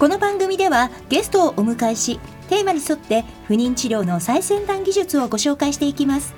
[0.00, 2.18] この番組ではゲストをお迎えし
[2.48, 6.34] テーマに沿って不妊治療の最先端技術をご紹介していきます。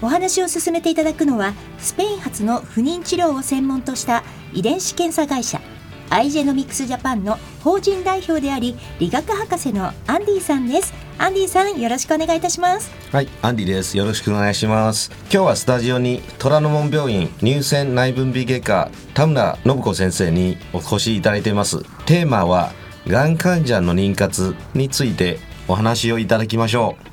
[0.00, 4.22] お話を進めていただくのはスペイン発の不妊治療を専門とした
[4.52, 5.60] 遺伝子検査会社
[6.08, 10.94] アイジェノミクスジャパンの法人代表であり理学博士のアンディさんです。
[11.18, 12.92] アンディさんよろしくお願いいたします。
[13.10, 13.98] はいアンディです。
[13.98, 15.10] よろしくお願いします。
[15.32, 21.82] 今日はスタジオに虎ノ門病院乳腺内分泌外科田村信子先生にお越しいただいています。
[22.06, 22.72] テーマは
[23.06, 25.38] がん患者の妊活について
[25.68, 27.04] お話をいただきましょう。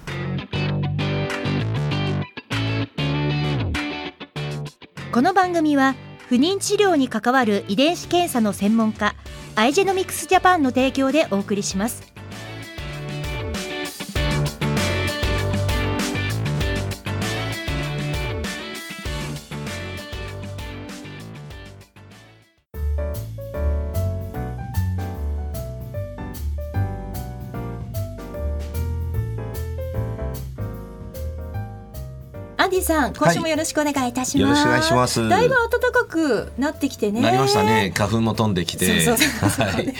[5.11, 5.95] この番組は
[6.29, 9.13] 不妊治療に関わる遺伝子検査の専門家
[9.55, 12.10] アイジェノミクスジャパンの提供でお送りします。
[32.83, 34.39] さん、今週もよろしくお願いいたします。
[34.39, 35.29] よろしくお願いします。
[35.29, 37.21] だいぶ暖かくなってきてね。
[37.21, 37.93] なりましたね。
[37.95, 39.01] 花粉も飛んできて。
[39.01, 39.67] そうそうそうそう。
[39.67, 39.93] はい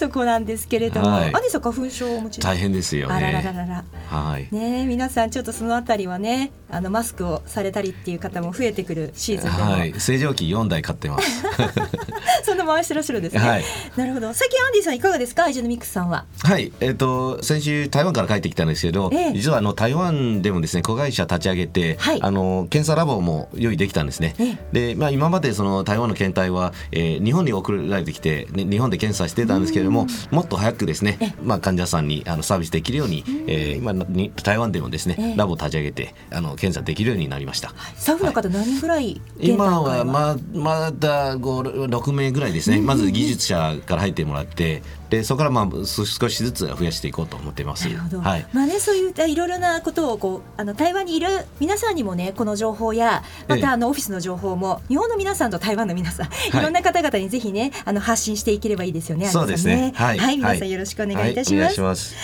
[0.00, 1.24] そこなんですけれども、はい。
[1.26, 3.14] アンディさん花粉症をお持ち大変ですよね。
[3.14, 3.84] あららららら。
[4.08, 4.48] はい。
[4.50, 10.00] ねえ皆さんちょっとそのあたりはねあのマスクをされたりっていう方も増えてくるシーズンでも、はい。
[10.00, 11.44] 正常期4台買ってます。
[12.44, 13.64] そんな回してらっしゃるんですね、はい。
[13.96, 14.32] なるほど。
[14.32, 15.44] 最近アンディさんいかがですか？
[15.44, 16.24] アイジェノミックスさんは。
[16.42, 19.32] はい、えっ、と先週台湾から帰ってきたんですけど、ええ。
[19.34, 22.22] 実はあの台湾でもですね子会社立ち上げて、はい。
[22.22, 24.34] あの検査ラボも用意できたんですね。
[24.38, 35.36] えで、まあ今までその台湾の検体は、えー日本に送られてきて、ね、日本で検査してたんですけれども、もっと早くですね、まあ患者さんにあのサービスできるように、えー今に台湾でもですね、ええ。
[35.36, 37.72] ラボを立ち上げてあの検査できるようになりました。
[37.96, 47.88] スタッフの方何人ぐらい現今はままだ5 6名ぐらいですね、まず技術者から入ってもらってでそこからまあ少少しずつ増やしていこうと思ってます。
[47.88, 48.46] なるほど、はい。
[48.52, 51.26] まあねそういったいろいろなことをこうあの台湾にいる
[51.58, 53.62] 皆さんにもねこの情報やまええ。
[53.62, 56.28] たあのオフィスの情報も日本の皆さんと台湾の皆さん、い、
[56.58, 59.26] いろんな方々にぜひねあの発信していければいいですよね。
[59.26, 61.74] そうですねアンディさんはい皆さんよろしくお願いいたします。
[61.74, 62.14] します。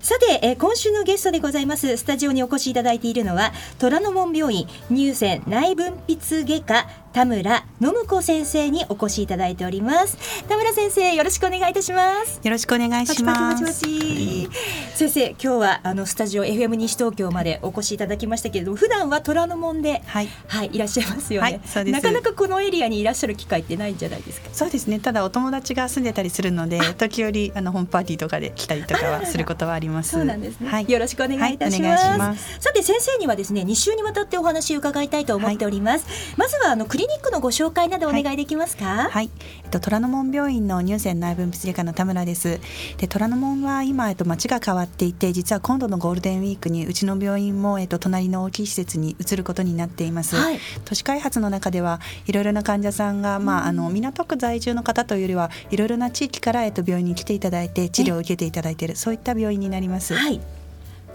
[0.00, 10.18] さて、えー今週のゲストでございますスタジオにお越しいただいているのは虎ノ門病院乳腺内分泌外科田村信子先生にお越しいただいております。
[10.50, 12.40] 田村先生よろしくお願いいたします。
[12.42, 13.80] よろしくお願いします。
[13.86, 14.50] チ
[14.94, 20.28] 先生今日はあのスタジオ FM 西東京までお越しいただきましたけれども普段は虎ノ門ではい。
[20.46, 21.94] はいいらっしゃいますよね、はいそうです。
[21.94, 24.50] なかなかこのエリアにいらっしゃる機会ってないんじゃないですか？
[24.52, 25.00] そうですね。
[25.00, 30.10] ただお友達が住んでたりするので、時折あのホームパーティーとかで来たりとかはすることはあります。
[30.10, 30.90] そうなんですね、はい。
[30.90, 32.60] よろしくお願いいたします,、はいお願いします。
[32.60, 36.04] さて先生にはですね2週にわたってお話を伺いたいと思っております、
[36.36, 39.08] まずはあのクリニックのご紹介などお願いできますか？
[39.10, 39.30] はい、
[39.64, 42.60] えっと虎ノ門病院の乳腺内分泌外科の田村です。
[42.98, 50.36] で虎ノ門は今えっと町が変わっていて、実は今度のゴールデンウィークにうちの病院もえっと隣の大きい施設に移ることになっています。
[50.36, 60.14] はい都市開発の中ではいろいろな患者さんが、まあ、あの港区在住の方というよりはいろいろな地域から、えっと、病院に来ていただいて治療を受けていただいているそういった病院になります。
[60.14, 60.40] はい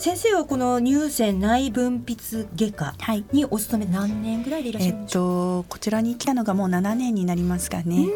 [0.02, 3.24] 先生はこの乳腺内分泌外科はい。
[3.32, 8.08] にお勤め何年ぐらいでいらっしゃえっるんでしょうとこちらに来たのがもう7年になりますかね。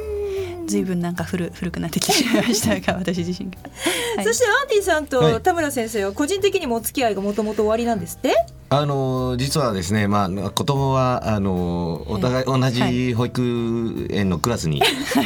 [0.65, 3.57] ずいぶんなんか古古くなってきてしまいましたが私自身が。
[4.17, 8.33] はいそしてアンディさんはいと田村先生は個人的にもお付き合いがもともと終わりなんですって？
[8.67, 14.81] あの実はですね、まあ子供はあのお互い同じ保育園のクラスに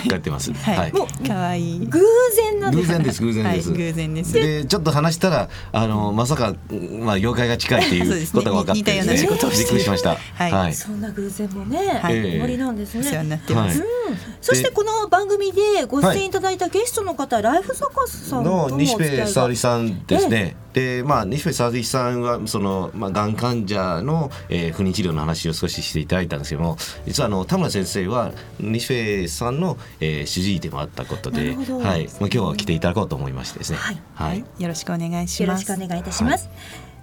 [0.08, 0.52] 通ってます。
[0.52, 0.92] はいはい。
[0.94, 2.02] もう可愛い偶
[2.36, 3.70] 然なんです偶然です偶然です。
[3.70, 4.34] はい、偶然です。
[4.34, 6.54] でちょっと話したらあのまさか
[7.00, 10.18] まあ業界が近いっていうそうですねことが分かって似たような仕事をしてびっくりしました。
[10.18, 10.74] はいはい。
[10.74, 13.00] そんな偶然もね、はい終わりなんですね。
[13.00, 13.80] お世話になってます。
[13.80, 20.58] はうん、そしてこの番組でご出演いただいたゲストの方、ライフサカスさんの西部沙織さんですね。
[20.74, 31.56] でまあ西部沙織さんはそのまあがん患者の、えー、不妊治療の話を少ししていただいたんですけども、実はあの田村先生は西部さんの、えー、主治医でもあったことで、はい。
[31.56, 33.78] まあ今日は来ていただこうと思いましてですね。
[33.78, 34.46] はいはい。
[34.60, 35.70] よろしくお願いします。
[35.70, 36.50] よろしくお願いいたします。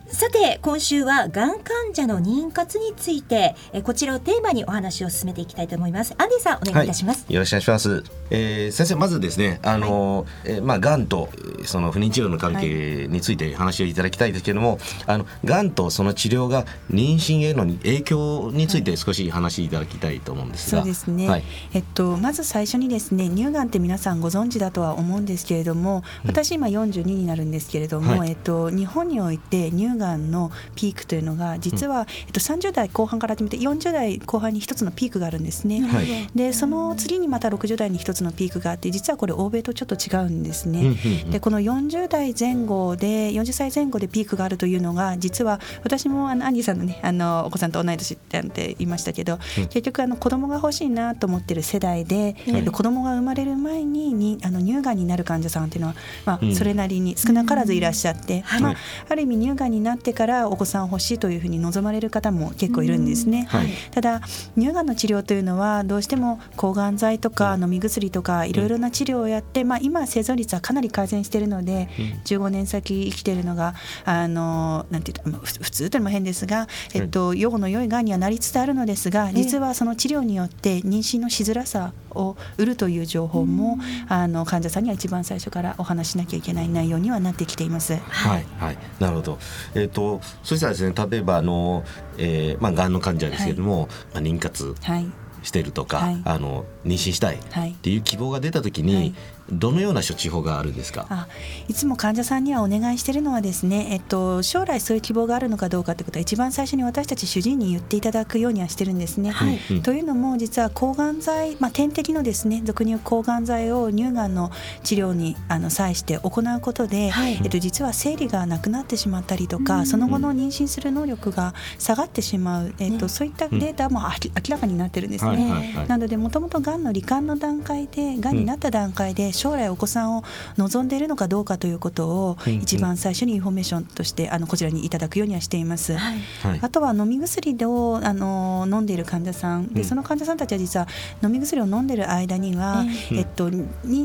[0.08, 6.14] さて今週はがん患者の妊活についてえこちらをテーマにお話を進めていきたいと思います。
[6.16, 11.28] アンディさんお願いいたします、はい、よろしくお願いします、えー、先生まずですねあの、はい、えー、まあがんと
[11.64, 35.80] その不妊治療の関係について話をいただきたいですけれども、はい、あのがんとその治療が妊娠への影響について少し話いただきたいと思うんですが、そうですね、えっとまず最初にですね乳がんって皆さんご存知だとは思うんですけれども私今42になるんですけれども、えっと日本において乳がんのピークというのが実は、えっと、30代後半から始めて40代後半に一つのピークがあるんですね。
[35.80, 40.94] はい、でその次にまた60代に一つのピークがあって実はこれ欧米とちょっと違うんですね。
[41.30, 55.94] でこの40代前後で40歳前後でピークがあるというのが実は私もあのアンディさんのねあのお子さんと同い年って言いましたけど、うん、結局あの子供が欲しいなと思ってる世代で、うん、えっと、子供が生まれる前ににあの乳がんになる患者さんっていうのは、
[56.24, 58.76] まあ、それなりに少なからずいらっしゃって、うん、まあ、
[59.08, 63.46] ある意味乳がんになってからお子さん欲しいというふうに望まれる方も結構いるんですね。
[63.48, 64.20] はい、ただ
[64.58, 71.88] 乳がんの治療というのはどうしても抗がん剤とか飲み薬とかいろいろな治療をやって、まあ、今生存率はかなり改善しているので、
[72.24, 73.74] 15年先生きているのが
[74.04, 83.78] あのなんていうか普通というのも変ですが、えっと、予後の良いがんにはなりつつあるのですが実はその治療によって妊娠のしづらさを売るという情報も、
[84.08, 87.96] あの患者さんには一番最初からお話しなきゃいけない内容にはなってきています。
[87.96, 89.38] はい、はい、なるほど。
[89.76, 91.84] えっ、ー、とそしたらですね例えばあの、
[92.18, 94.74] えー、まあがんの患者ですけれども、はい、まあ妊活。
[94.82, 95.06] はい。
[95.42, 97.36] してるとか、はい、あの妊娠したい。
[97.36, 99.14] っていう希望が出た時に、はい、
[99.50, 101.06] どのような処置法があるんですか？
[101.08, 101.28] あ
[101.68, 109.30] いつも患者さんにはお願いしているのはですね、えっと、将来そういう希望があるのかどうかということは一番最初に私たち主治医に言っていただくようにはしてるんですね。
[109.30, 114.50] はい、というのも実は抗がん剤、まあ、点滴のですね俗に言う抗がん剤を乳がんの
[114.82, 125.86] 治療にあの際して行うことで、はい、えっと、実は生理がなくなってしまったりとか、うん、その後の妊娠する能力が下がってしまう、えっと、そういったデータも明らかになってるんですね。
[125.88, 130.24] なのでもともとがんの罹患の段階でがんになった段階で将来お子さんを
[130.56, 135.94] 望んでいるのかどうかということを一番最初にインフォメーションとしてあのこちらにいただくようにはしています。
[135.94, 136.18] はい、
[136.60, 140.88] あとは飲み薬をあの飲んでいる患者さんでその患者さんたちは実は
[141.22, 143.50] 飲み薬を飲んでいる間には、えっと、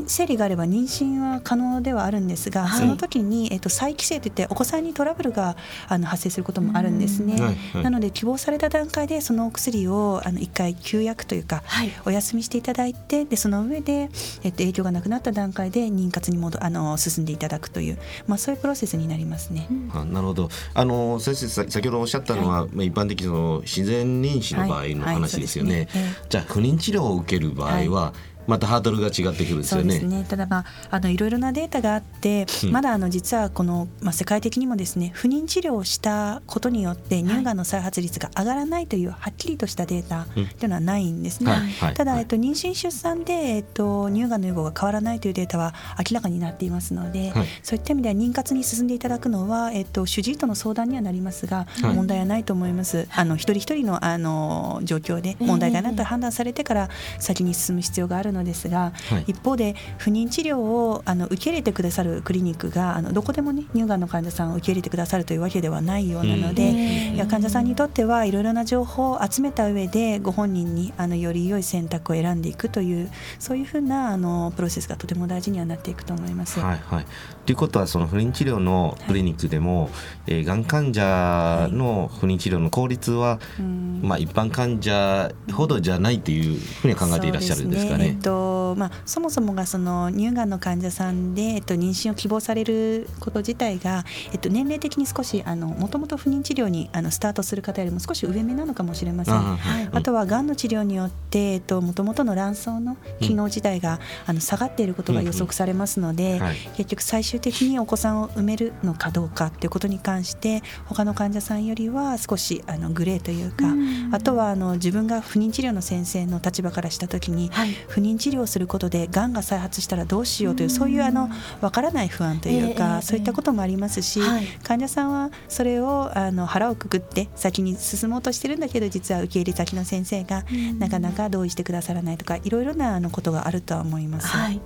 [0.06, 5.56] 生理があれば妊娠は可能ではあるんですが、その時に、えっと、再帰省といってお子さんにトラブルが
[5.88, 7.36] あの発生することもあるんですね。
[7.74, 14.10] なので希望された段階でそのお薬をあの1回休薬というか、はい、お休みしていただいてでその上で、
[14.42, 19.66] えっと、影響がなくなった段階で妊活に戻あの進んでいただくという、まあ、そういうプロセスになりますね。
[19.94, 20.48] あなるほど。
[20.74, 25.70] あの先生先ほどおっしゃったのは、はい、一般的その自然妊娠の場合の話ですよね。
[25.70, 26.14] はいはいね。
[26.28, 28.12] じゃあ不妊治療を受ける場合は、
[28.46, 30.00] またハードルが違ってくるんですよね。
[30.00, 30.24] ね。
[30.28, 41.52] ただまああのいろいろなデータがあって、うん、まだあの実はこのまあ世界的にもですね不妊治療をしたことによって乳がんの再発率が上がらないというはっきりとしたデータというのはないんですね。
[41.94, 53.06] ただ、えっと、妊娠出産で、えっと、乳がんの予防が変わらないというデータは明らかになっていますので、はい、そういった意味では妊活に進んでいただくのは、えっと、主治医との相談にはなりますが、はい、問題はないと思います。
[53.14, 76.60] あの一人一人のあの状況で問題がないと判断されてから先に進む必要があるのですが、はい、一方で不妊治療をあの受け入れてくださるクリニックがあのどこでもね乳がんの患者さんを受け入れてくださるというわけではないようなので、いや患者さんにとってはいろいろな情報を集めた上でご本人にあのより良い選択を選んでいくというそういうふうなあのプロセスがとても大事にはなっていくと思います。
[76.60, 77.06] はいはい、
[77.46, 79.90] ということはその不妊治療のクリニックでも、はい、
[80.28, 88.12] えー、がん患者の不妊治療の効率は、はい、まあ、一般患者ほどじゃないというふうに考えていらっしゃるんですかね。
[88.12, 91.34] ねえっとまあ、そもそもがその乳がんの患者さん。
[91.34, 99.34] で、えっと、妊娠を希望されること自体が、えっと、年齢的に少しもともと不妊治療にあのスタートする方よりも少し上目なのかもしれません。
[99.34, 113.66] あはい、あとはがんの治療によってもともとの卵巣の機能自体が、あの下がっていることが予測されますので、はい、結局最終的にお子さんを産めるのかどうかっていうことに関して他の患者さんよりは少しあのグレーというか、
[114.12, 121.28] あとはあの自分が不妊治療の先生の立場からした時に、はい、不妊治療をすることでがんが再発したらどうしようというそういうあの
[121.60, 124.20] 分からない不安というか、そういったこともありますし、
[124.62, 130.44] 患者さんはそれをあの腹をくくって先に進もうとしてるんだけど実は受け入れ先の先生が
[130.78, 134.28] なかなか同意してくださらないとかいろいろなあのことがあるとは思います。
[134.28, 134.60] はい。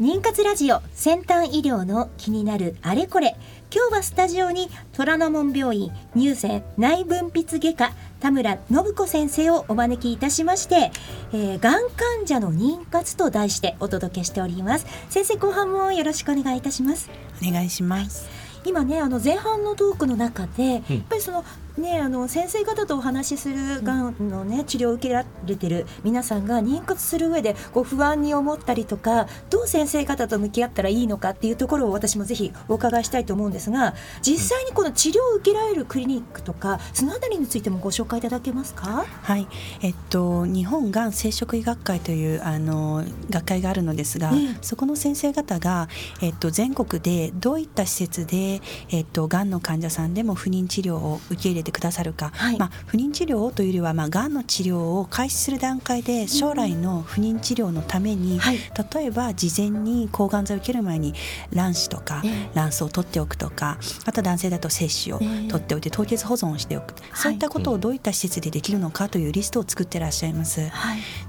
[0.00, 3.36] 妊活ラジオ先端医療の気になるあれこれ
[3.74, 10.90] 今日はスタジオに虎ノ門病院乳腺内分泌外科田村信子先生をお招きいたしまして、
[11.32, 14.86] えー、がん患者の妊活と題してお届けしております。
[15.08, 17.08] 先生後半もよろしくお願いいたします。
[17.42, 18.28] お願いします。
[18.66, 21.42] 今ねあの前半のトークの中で、やっぱりその
[21.78, 39.06] ね、あの先生方とお話しするがんの、ね、治療を受けられてる皆さんが妊活する上でこう不安に思ったりとかどう先生方と向き合ったらいいのかっていうところを私もぜひお伺いしたいと思うんですが実際にこの治療を受けられるクリニックとかそのあたりについてもご紹介いただけますか？
[39.22, 39.48] はい、
[39.80, 45.88] えっと日本がん生殖医学会というあの学会があるのですが、そこの先生方が
[46.20, 48.60] えっと全国でどういった施設で
[48.90, 58.58] えっとがんの患者さんでも不妊治療を受け入れてくださるか、はい、まあ、不妊治療というよりは、まあ、がんの治療を開始する段階で将来の不妊治療のために、うんはい、
[58.94, 61.14] 例えば事前に抗がん剤を受ける前に
[61.52, 62.22] 卵子とか、
[62.54, 70.60] 卵巣を取っておくとかあと男性だと精子を取っておいて凍結保存をしておく、そういったことをどういった施設でできるのかというリストを作ってらっしゃいます。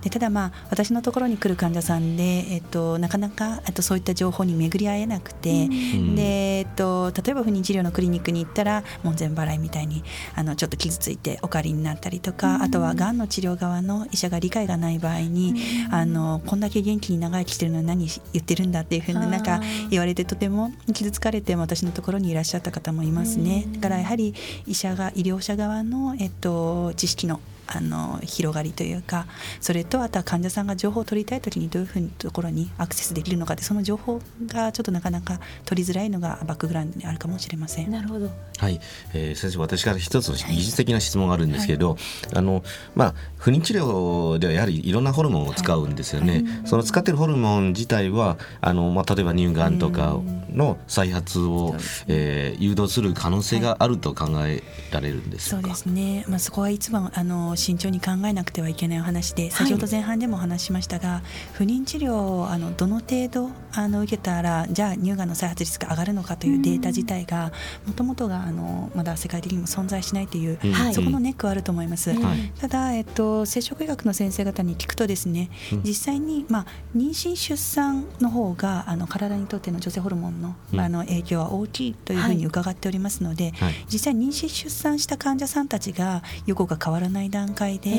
[0.02, 10.04] でただまあ私のところに来る患者さんで、えっと、なかなかあとそういった情報に巡り合えなくて、うん、でえっと、例えば不妊治療のクリニックに行ったら門前払いみたいに
[10.36, 15.56] あのちょっと傷ついてお借りになったりとか、あとはがんの治療側の医者が理解がない場合に、
[15.92, 23.66] あのこんだけ元気に長生きしてるのに何言ってるんだっていうふうになんか言われてとても傷つかれて私のところにいらっしゃった方もいますね。
[23.76, 24.34] だからやはり
[24.66, 29.26] 医者が医療者側の、えっと、知識のあの広がりというか
[29.62, 37.92] それとあとは患者さんが情報を取りたい時にどういうふうにところにアクセスできるのかでその情報がちょっとなかなか取りづらいのがバックグラウンドにあるかもしれません。
[37.92, 38.80] なるほどはい、
[39.14, 42.00] えー、先生私から一つ技術的な質問があるんですけど、はい、
[42.36, 42.64] あの
[42.96, 46.34] まあ不妊治療ではやはりいろんなホルモンを使うんですよね。
[46.34, 51.76] はい、その使ってるホルモン自体はあのまあ例えば乳がんとかの再発を、
[52.08, 55.58] えー、誘導する可能性があると考えられるんですか？
[55.58, 56.26] そうですね。
[56.28, 61.22] まあそこはいつもあの慎重に考えなくてはいけないお話で先ほど前半でもお話しましたが、はい、
[61.54, 67.52] 不妊治療をあのどの程度あの受けたらじゃあ乳がんの再発率が上がるのかというデータ自体が
[67.88, 72.12] もともとがあのまだ世界的にも存在しないという、はい、そこのネックはあると思います。
[72.12, 75.50] はい、ただ、えっと、生殖医学の先生方に聞くとですね、
[75.84, 83.54] 実際に、まあ、妊娠出産の方があの体にとっての女性ホルモンの,、あの影響は大きいというふうに伺っておりますので、
[83.92, 87.90] 実際妊娠出産した患者さんたちが予後が変わらない段階で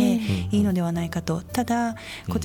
[0.50, 1.96] いいのではないかと、ただ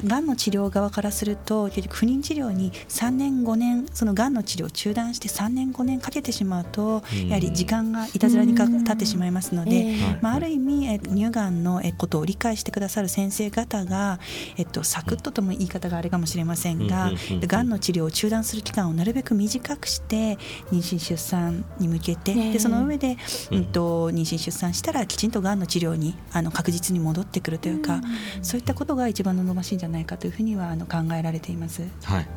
[0.05, 0.29] がん。
[0.29, 14.19] の治療側からすると結局不妊治療に3年5年そのがんの治療を中断して3年5年かけてしまうとやはり時間がいたずらにか経ってしまいますので、まあ、ある意味乳がんのことを理解してくださる先生方が、
[14.57, 20.37] えっと、サクッととも言い方があれかもしれませんががんの治療を中断する期間をなるべく短くして
[20.71, 23.17] 妊娠出産に向けてでその上で、
[23.51, 23.65] うん。
[23.69, 28.01] と妊娠出産したらきちんとがんの治療にあの確実に戻ってくるというか、
[28.41, 31.83] そういったことが一番望ましいんじゃないかというふうにはあの考えられています。
[32.03, 32.27] はい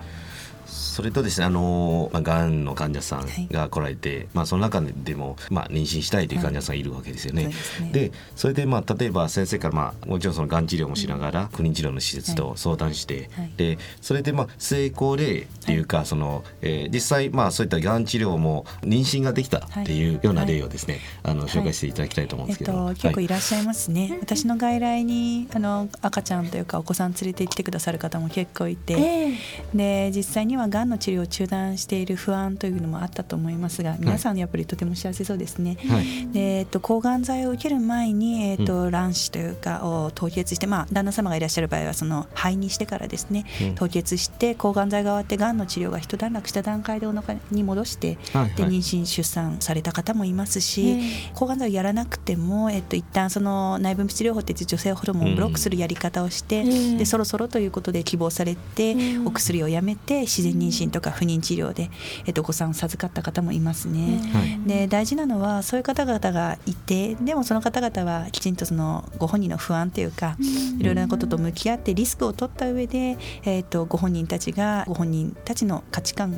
[0.93, 7.45] それとですねあの、まあ、がんの患者さんが来られて、はい、まあ、その中でも、まあ、妊娠したいという患者さんいるわけですよね。
[7.45, 7.51] は
[7.87, 24.19] い、で、ね、それで、まあ、例えば先生から、まあ、もちろんそのがん治療もしながら、不妊治療の施設と相談して、はい、でそれで、まあ、成功例っていうか、そのえー、実際、まあ、そういったがん治療も妊娠ができたっていうような例をですね、あの紹介していただきたいと思うんですけど、えっと、結構いらっしゃいますね。
[24.21, 35.77] 私の外来にあの赤ちゃんというかお子さん連れてきてくださる方も結構いて、えー、で実際にはがんの治療を中断断している不安というのもあったと思いますが皆さんやっぱりとても幸せそうですね。
[35.89, 50.99] はい、でえっと、抗がん剤を受ける前に、えっと、卵子というかを凍結して、まあ、旦那様がいらっしゃる場合はその肺にしてからですね、うん、凍結して抗がん剤が終わってがんの治療が一段落した段階でお腹に戻して、はいはい、で妊娠出産された方もいますし、
[51.35, 61.91] 抗がん剤をやらなくても、えっと、一旦その内分泌療法って女性ホルモンをブロックするやり方をして、うん、でそろそろということで希望されて、うん、お薬をやめて自然妊娠とか不妊治療で、
[62.27, 64.21] えっと、お子さんを授かった方もいますね。
[64.67, 70.37] で大事なのはそういう方々がいてでもその方々はきちんとそのご本人の不安というか
[70.79, 76.33] いろいろなことと向き合ってリスクを取った上で、えっと、ご本人たちがご本人たちの価値観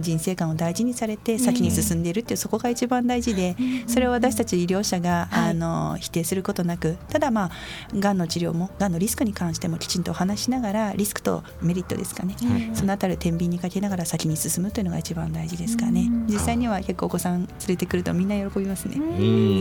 [0.00, 7.50] 人生観を大事にされて先に進んでいるっていうそこが一番大事でそれを私たち医療者があの否定することなくただまあ
[7.94, 12.36] がんの治療もがんのリスクに関してもきちんとお話しながらリスクとメリットですかね。
[12.74, 16.08] そのあたりを天秤にかけながら先に進むというのが一番大事ですかね。
[16.28, 18.96] 実際には結構お子さん連れてくるとみんな喜びますね。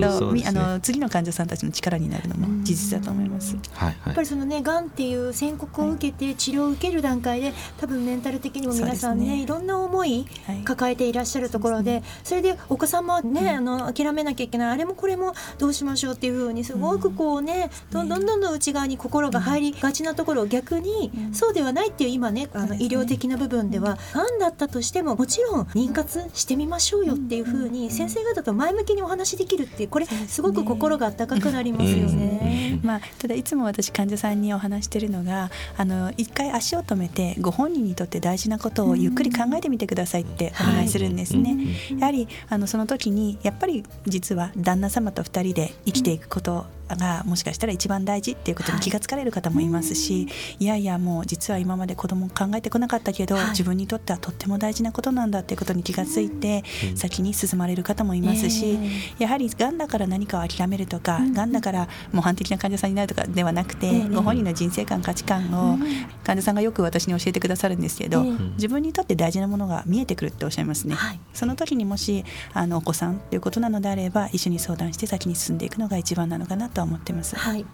[0.01, 0.35] そう。
[0.45, 3.55] あの次の患者さんたちの力になるのも事実だと思います。
[3.55, 9.41] やっぱりそのねがんっていう宣告を受けて治療を受ける段階で多分メンタル的にも皆さんね。
[9.41, 10.14] いろんな思い
[10.63, 14.71] 抱えていらっしゃるところでそれでお子さんもねあの諦めなきゃいけない。
[14.71, 32.79] あれもこれもどうしましょうっていうふうにすごくこうねどんどんどんどん内側に心が入りがちなところを逆にそうではないっていう今ねあの医療的な部分ではがんだったとしてももちろん妊活してみましょうよっていうふうに先生方と前向きにお話できるっていうこれすごく心が温かくなりますよね。
[32.83, 40.85] まあ、ただいつも私患者さんにお話してるのがあの一回足を止めてご本人にとって大事なことをゆっくり考えてみてくださいってお願い。
[40.95, 41.57] するんですね。
[41.99, 56.63] やはりあのその時にやっぱり実は旦那様と2人で生きていくことがもしかしたら一番大事っていうことに気が付かれる方もいますし、はい、いやいやもう実は今まで子供考えてこなかったけど、はい、自分にとってはとっても大事なことなんだっていうことに気が付いて、
[56.95, 61.51] 先に進まれる方もいますし、えー、やはりがんだから何かを諦めるとか、がん。
[61.51, 65.77] だから模範的な患者さんになるとかではなくて、えー、ご本人の人生観価値観を
[66.23, 70.95] 患者さんがよく私に教えてくださるんですけど、えー、自分にとって大事なものが見えてくるっておっしゃいますね。
[70.95, 77.35] はい、その時にもしあのお子さんっていうことなのであれば一緒に相談して先に進んでいくのが一番なのかなと思ってます。
[77.35, 77.65] はい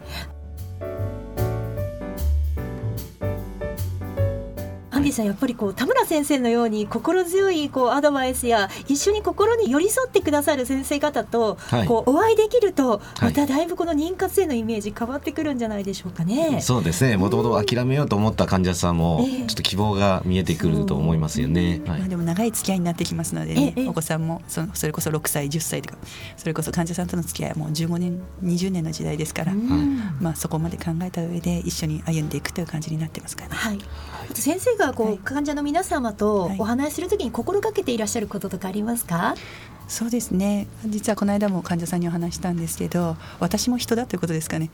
[5.10, 16.60] さんやっぱりこう田村先生のように心強いこうアドバイスや一緒に心に寄り添ってくださる先生方とこうお会いできるとまただいぶこの妊活へのイメージ変わってくるんじゃないでしょうかね。
[16.60, 17.16] そうですね。
[17.16, 21.80] もともと諦めようと思った患者さんもちょっと希望が見えてくると思いますよね。
[21.86, 25.98] はい、でも長い付き合いになってきますので、ね、お子さんもそそれこそ6歳10歳とか
[26.36, 29.52] それこそ患者さんとの付き合いはもう15年20年の時代ですから、
[30.20, 33.56] まあ、そこまで考えた上で一緒に歩んでいくという感じになってますからね。
[33.56, 33.78] はい、
[34.34, 39.34] 先生がこう、患者の皆様とお話しするときに心がけていらっしゃることとかありますか、
[39.88, 40.68] そうですね。
[40.86, 44.70] 実はこの間も患者さんにお話したんですけど私も人だということですかね。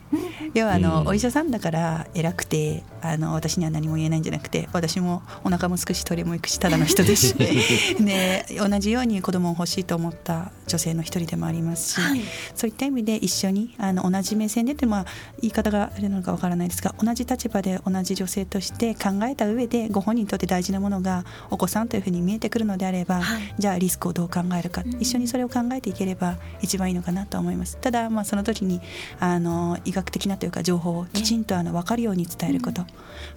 [0.53, 7.35] 要はあの、お医者さんだから偉くてあの私には何も言えないんじゃなくて私もお腹もすくしトイレも行くしただの人ですし。
[7.99, 12.21] で同じように子供を欲しいと思った女性の一人でもありますし、はい、
[12.55, 15.05] そういった意味で一緒にあの同じ目線でってまあ
[15.41, 27.77] 言い方があれなのかわからないですが同じ立場で同じ女性として考えた上でご本人にとって大事なものがお子さんというふうに見えてくるのであれば、はい、じゃあリスクをどう考えるか、一緒にそれを考えていければ一番いいのかなと思います。
[27.77, 28.81] ただまあその時に
[29.19, 32.85] あの医学的なというか情報をきちんとあの分かるように伝えること、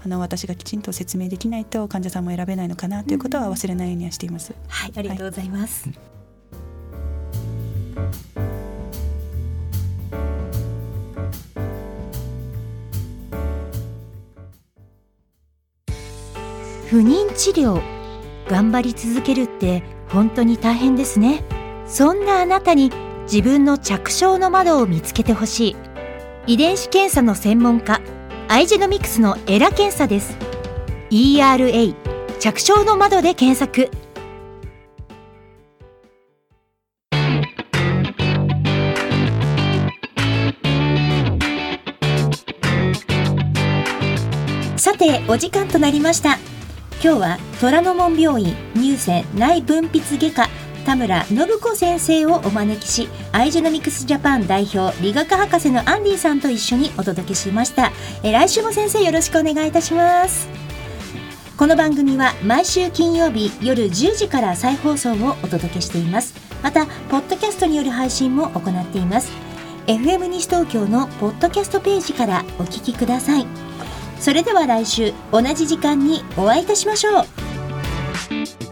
[0.04, 5.98] あの私がきちんと説明できないと患者さんも選べないのかなということは忘れないようにはしています、はいありがとうございます、はい。
[16.92, 17.80] 不妊治療
[18.50, 21.42] 頑張り続けるって本当に大変ですね。
[21.86, 22.90] そんなあなたに
[23.22, 25.76] 自分の着床の窓を見つけてほしい。
[26.46, 28.02] 遺伝子検査の専門家
[28.52, 30.36] アイジェノミクスのエラ検査です。
[31.08, 31.94] ERA
[32.38, 33.90] 着床の窓で検索。
[44.76, 46.34] さてお時間となりました。
[47.02, 50.62] 今日は虎ノ門病院乳腺内分泌外科。
[50.82, 57.92] 田村信子先生をお招きしアイジェノミクスジャパン代表理学博士のアンディさんと一緒にお届けしました。
[58.22, 60.48] え来週も先生よろしくお願いいたします。
[61.56, 66.34] この番組は毎週金曜日夜10時から再放送をお届けしています。
[66.62, 69.30] またポッドキャストによる配信も行っています。
[69.86, 73.46] FM 西東京のポッドキャストページからお聞きください。
[74.18, 78.71] それでは来週同じ時間にお会いいたしましょう。